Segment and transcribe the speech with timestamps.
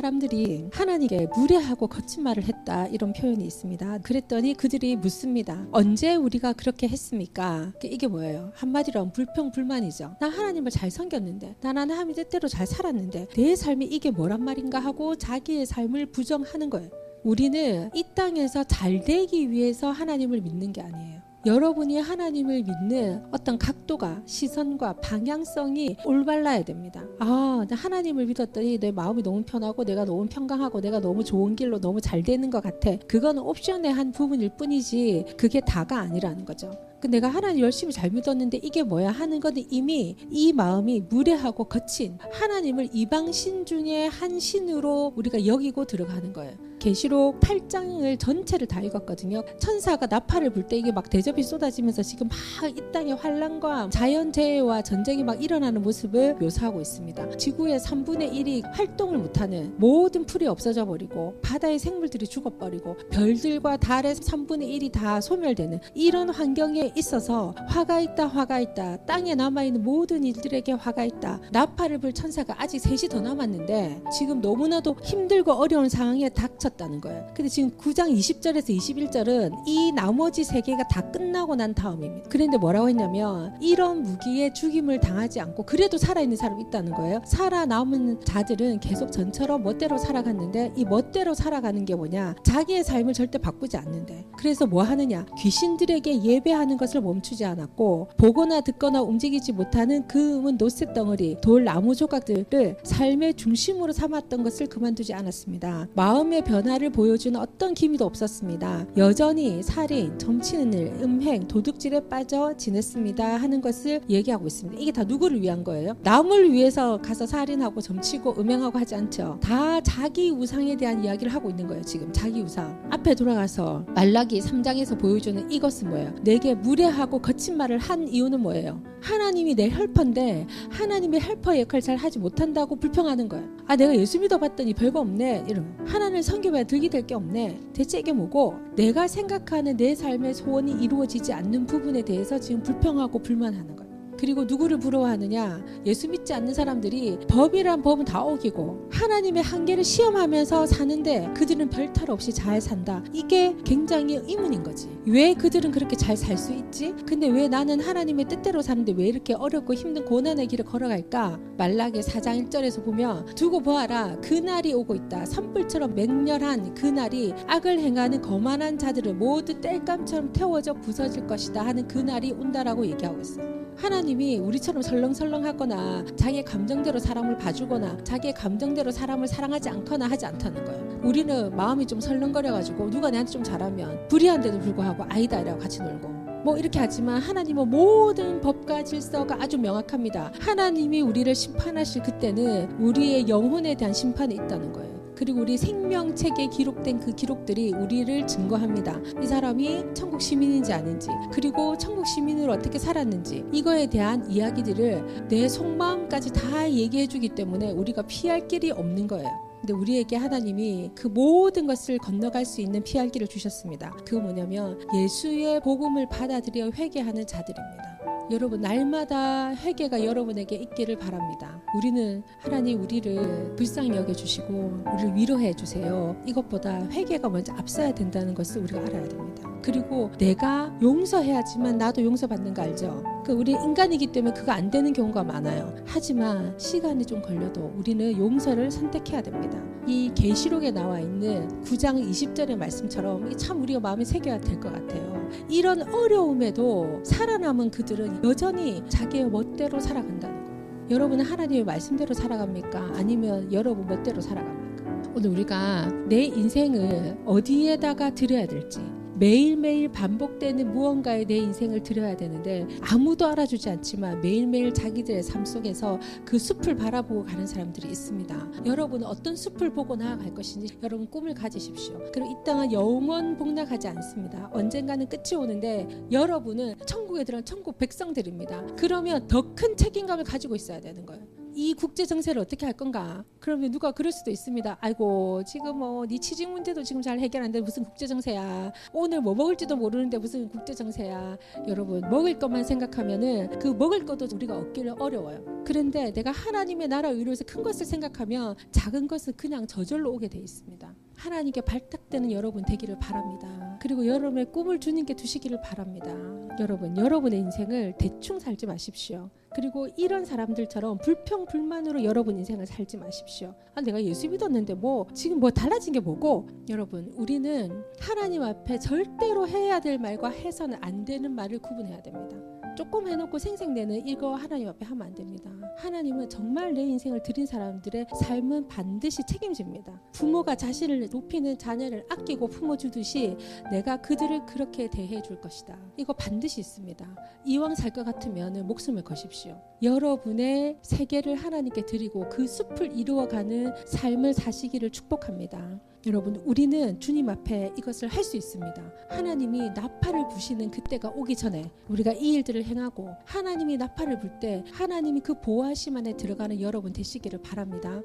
[0.00, 3.98] 사람들이 하나님께 무례하고 거친 말을 했다 이런 표현이 있습니다.
[3.98, 5.66] 그랬더니 그들이 묻습니다.
[5.72, 7.74] 언제 우리가 그렇게 했습니까?
[7.84, 8.50] 이게 뭐예요?
[8.54, 10.16] 한마디로 불평 불만이죠.
[10.18, 15.16] 나 하나님을 잘 섬겼는데, 나 하나님 뜻대로 잘 살았는데 내 삶이 이게 뭐란 말인가 하고
[15.16, 16.88] 자기의 삶을 부정하는 거예요.
[17.22, 21.19] 우리는 이 땅에서 잘 되기 위해서 하나님을 믿는 게 아니에요.
[21.46, 27.02] 여러분이 하나님을 믿는 어떤 각도가 시선과 방향성이 올바라야 됩니다.
[27.18, 31.80] 아, 나 하나님을 믿었더니 내 마음이 너무 편하고 내가 너무 평강하고 내가 너무 좋은 길로
[31.80, 32.94] 너무 잘 되는 것 같아.
[33.08, 36.70] 그거는 옵션의 한 부분일 뿐이지 그게 다가 아니라는 거죠.
[37.00, 42.18] 그 내가 하나님 열심히 잘 믿었는데 이게 뭐야 하는 것은 이미 이 마음이 무례하고 거친
[42.30, 46.54] 하나님을 이방신 중에 한 신으로 우리가 여기고 들어가는 거예요.
[46.80, 49.42] 계시록 8장을 전체를 다 읽었거든요.
[49.58, 55.22] 천사가 나팔을 불 때 이게 막 대접이 쏟아지면서 지금 막 이 땅의 환란과 자연재해와 전쟁이
[55.22, 57.36] 막 일어나는 모습을 묘사하고 있습니다.
[57.36, 64.68] 지구의 3분의 1이 활동을 못하는 모든 풀이 없어져 버리고 바다의 생물들이 죽어버리고 별들과 달의 3분의
[64.80, 68.98] 1이 다 소멸되는 이런 환경에 있어서 화가 있다 화가 있다.
[69.06, 71.40] 땅에 남아있는 모든 일들에게 화가 있다.
[71.52, 77.26] 나팔을 불 천사가 아직 셋이 더 남았는데 지금 너무나도 힘들고 어려운 상황에 닥쳤다는 거예요.
[77.34, 82.28] 근데 지금 9장 20절에서 21절은 이 나머지 세 개가 다 끝나고 난 다음입니다.
[82.30, 87.20] 그런데 뭐라고 했냐면 이런 무기에 죽임을 당하지 않고 그래도 살아있는 사람이 있다는 거예요.
[87.26, 92.34] 살아남은 자들은 계속 전처럼 멋대로 살아갔는데 이 멋대로 살아가는 게 뭐냐?
[92.44, 94.24] 자기의 삶을 절대 바꾸지 않는데.
[94.36, 95.26] 그래서 뭐 하느냐?
[95.38, 101.94] 귀신들에게 예배하는 것을 멈추지 않았고 보거나 듣거나 움직이지 못하는 그 음은 노쇠 덩어리, 돌, 나무
[101.94, 105.88] 조각들을 삶의 중심으로 삼았던 것을 그만두지 않았습니다.
[105.94, 108.86] 마음의 변화를 보여주는 어떤 기미도 없었습니다.
[108.96, 114.80] 여전히 살인, 점치는 일, 음행, 도둑질에 빠져 지냈습니다 하는 것을 얘기하고 있습니다.
[114.80, 115.94] 이게 다 누구를 위한 거예요?
[116.02, 119.38] 남을 위해서 가서 살인하고 점치고 음행하고 하지 않죠.
[119.42, 121.82] 다 자기 우상에 대한 이야기를 하고 있는 거예요.
[121.82, 122.80] 지금 자기 우상.
[122.90, 126.14] 앞에 돌아가서 말라기 3장에서 보여주는 이것은 뭐예요?
[126.22, 128.82] 내게 무 례하고 거친 말을 한 이유는 뭐예요?
[129.02, 133.48] 하나님이 내 헬퍼인데 하나님의 헬퍼 역할 잘 하지 못한다고 불평하는 거예요.
[133.66, 137.58] 아 내가 예수 믿어봤더니 별거 없네 이러면 하나님을 섬겨봐야 득이 될 게 없네.
[137.72, 143.76] 대체 이게 뭐고 내가 생각하는 내 삶의 소원이 이루어지지 않는 부분에 대해서 지금 불평하고 불만하는
[143.76, 143.79] 거예요.
[144.20, 145.64] 그리고 누구를 부러워하느냐?
[145.86, 152.30] 예수 믿지 않는 사람들이 법이란 법은 다 어기고 하나님의 한계를 시험하면서 사는데 그들은 별탈 없이
[152.30, 153.02] 잘 산다.
[153.14, 154.90] 이게 굉장히 의문인 거지.
[155.06, 156.94] 왜 그들은 그렇게 잘 살 수 있지?
[157.06, 161.40] 근데 왜 나는 하나님의 뜻대로 사는데 왜 이렇게 어렵고 힘든 고난의 길을 걸어갈까?
[161.56, 165.24] 말라기 4장 1절에서 보면 두고 보아라 그날이 오고 있다.
[165.24, 172.84] 산불처럼 맹렬한 그날이 악을 행하는 거만한 자들을 모두 땔감처럼 태워져 부서질 것이다 하는 그날이 온다라고
[172.84, 173.59] 얘기하고 있어요.
[173.80, 181.00] 하나님이 우리처럼 설렁설렁하거나 자기의 감정대로 사람을 봐주거나 자기의 감정대로 사람을 사랑하지 않거나 하지 않다는 거예요.
[181.02, 186.08] 우리는 마음이 좀 설렁거려가지고 누가 내한테 좀 잘하면 불의한데도 불구하고 아이다 이라고 같이 놀고
[186.44, 190.32] 뭐 이렇게 하지만 하나님은 모든 법과 질서가 아주 명확합니다.
[190.40, 194.99] 하나님이 우리를 심판하실 그때는 우리의 영혼에 대한 심판이 있다는 거예요.
[195.20, 198.98] 그리고 우리 생명책에 기록된 그 기록들이 우리를 증거합니다.
[199.22, 206.32] 이 사람이 천국 시민인지 아닌지, 그리고 천국 시민으로 어떻게 살았는지, 이거에 대한 이야기들을 내 속마음까지
[206.32, 209.28] 다 얘기해 주기 때문에 우리가 피할 길이 없는 거예요.
[209.60, 213.94] 근데 우리에게 하나님이 그 모든 것을 건너갈 수 있는 피할 길을 주셨습니다.
[214.06, 217.89] 그 뭐냐면 예수의 복음을 받아들여 회개하는 자들입니다.
[218.30, 221.60] 여러분 날마다 회개가 여러분에게 있기를 바랍니다.
[221.76, 226.14] 우리는 하나님 우리를 불쌍히 여겨 주시고 우리를 위로해 주세요.
[226.26, 229.50] 이것보다 회개가 먼저 앞서야 된다는 것을 우리가 알아야 됩니다.
[229.62, 233.02] 그리고 내가 용서해야지만 나도 용서받는 거 알죠?
[233.24, 235.74] 그 우리 인간이기 때문에 그거 안 되는 경우가 많아요.
[235.84, 239.58] 하지만 시간이 좀 걸려도 우리는 용서를 선택해야 됩니다.
[239.86, 245.28] 이 계시록에 나와 있는 9장 20절의 말씀처럼 참 우리가 마음에 새겨야 될 것 같아요.
[245.48, 250.50] 이런 어려움에도 살아남은 그들은 여전히 자기의 멋대로 살아간다는 거.
[250.90, 252.92] 여러분은 하나님의 말씀대로 살아갑니까?
[252.96, 255.10] 아니면 여러분 멋대로 살아갑니까?
[255.14, 258.80] 오늘 우리가 내 인생을 어디에다가 드려야 될지
[259.20, 266.38] 매일매일 반복되는 무언가에 내 인생을 들여야 되는데 아무도 알아주지 않지만 매일매일 자기들의 삶 속에서 그
[266.38, 268.64] 숲을 바라보고 가는 사람들이 있습니다.
[268.64, 272.00] 여러분은 어떤 숲을 보고 나아갈 것인지 여러분 꿈을 가지십시오.
[272.14, 274.48] 그리고 이 땅은 영원 복락하지 않습니다.
[274.54, 278.68] 언젠가는 끝이 오는데 여러분은 천국에 들어간 천국 백성들입니다.
[278.78, 281.39] 그러면 더 큰 책임감을 가지고 있어야 되는 거예요.
[281.54, 283.24] 이 국제 정세를 어떻게 할 건가?
[283.40, 284.78] 그러면 누가 그럴 수도 있습니다.
[284.80, 288.72] 아이고 지금 뭐네 취직 문제도 지금 잘 해결 안 돼 무슨 국제 정세야?
[288.92, 291.36] 오늘 뭐 먹을지도 모르는데 무슨 국제 정세야?
[291.66, 295.64] 여러분 먹을 것만 생각하면은 그 먹을 것도 우리가 얻기를 어려워요.
[295.66, 300.94] 그런데 내가 하나님의 나라 의로에서 큰 것을 생각하면 작은 것은 그냥 저절로 오게 돼 있습니다.
[301.16, 303.78] 하나님께 발탁되는 여러분 되기를 바랍니다.
[303.82, 306.14] 그리고 여러분의 꿈을 주님께 두시기를 바랍니다.
[306.58, 309.28] 여러분, 여러분의 인생을 대충 살지 마십시오.
[309.54, 313.54] 그리고 이런 사람들처럼 불평 불만으로 여러분 인생을 살지 마십시오.
[313.74, 316.46] 아, 내가 예수 믿었는데 뭐 지금 뭐 달라진 게 뭐고?
[316.68, 322.36] 여러분, 우리는 하나님 앞에 절대로 해야 될 말과 해서는 안 되는 말을 구분해야 됩니다.
[322.76, 325.50] 조금 해놓고 생생내는 이거 하나님 앞에 하면 안 됩니다.
[325.78, 330.00] 하나님은 정말 내 인생을 드린 사람들의 삶은 반드시 책임집니다.
[330.12, 333.36] 부모가 자신을 높이는 자녀를 아끼고 품어주듯이
[333.70, 335.76] 내가 그들을 그렇게 대해 줄 것이다.
[335.96, 337.16] 이거 반드시 있습니다.
[337.44, 339.56] 이왕 살 것 같으면 목숨을 거 십시오.
[339.82, 345.80] 여러분의 세계를 하나님께 드리고 그 숲을 이루어가는 삶을 사시기를 축복합니다.
[346.06, 348.92] 여러분, 우리는 주님 앞에 이것을 할 수 있습니다.
[349.08, 355.20] 하나님이 나팔을 부시는 그때가 오기 전에 우리가 이 일들을 행하고 하나님이 나팔을 불 때 하나님이
[355.20, 358.00] 그 보호하심 안에 들어가는 여러분 되시기를 바랍니다.